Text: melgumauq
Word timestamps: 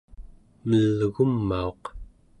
melgumauq 0.69 1.83